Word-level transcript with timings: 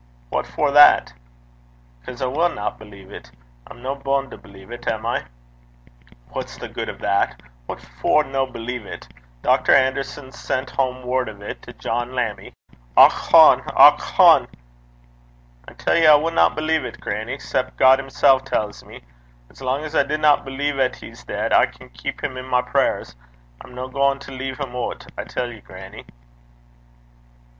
'What 0.29 0.47
for 0.47 0.71
that?' 0.71 1.13
''Cause 2.07 2.23
I 2.23 2.25
winna 2.25 2.71
believe 2.71 3.09
't. 3.11 3.29
I'm 3.67 3.83
no 3.83 3.93
bund 3.93 4.31
to 4.31 4.37
believe 4.39 4.69
't, 4.69 4.89
am 4.91 5.05
I?' 5.05 5.25
'What's 6.29 6.57
the 6.57 6.67
gude 6.67 6.89
o' 6.89 6.95
that? 6.97 7.39
What 7.67 7.79
for 7.81 8.23
no 8.23 8.47
believe 8.47 8.81
't? 8.83 9.07
Dr. 9.43 9.75
Anderson's 9.75 10.39
sent 10.39 10.71
hame 10.71 11.03
word 11.03 11.29
o' 11.29 11.35
't 11.37 11.53
to 11.61 11.73
John 11.73 12.13
Lammie. 12.15 12.55
Och 12.97 13.11
hone! 13.11 13.61
och 13.75 14.01
hone!' 14.01 14.47
'I 15.67 15.73
tell 15.75 15.95
ye 15.97 16.07
I 16.07 16.15
winna 16.15 16.49
believe 16.49 16.81
't, 16.81 16.99
grannie, 16.99 17.37
'cep' 17.37 17.77
God 17.77 17.99
himsel' 17.99 18.39
tells 18.39 18.83
me. 18.83 19.03
As 19.51 19.61
lang 19.61 19.83
's 19.83 19.93
I 19.93 20.01
dinna 20.01 20.35
believe 20.43 20.79
'at 20.79 20.95
he's 20.95 21.23
deid, 21.25 21.53
I 21.53 21.67
can 21.67 21.89
keep 21.91 22.23
him 22.23 22.35
i' 22.37 22.41
my 22.41 22.63
prayers. 22.63 23.15
I'm 23.63 23.75
no 23.75 23.87
gaein' 23.87 24.17
to 24.21 24.31
lea' 24.31 24.55
him 24.55 24.75
oot, 24.75 25.05
I 25.15 25.25
tell 25.25 25.51
ye, 25.51 25.61
grannie.' 25.61 26.07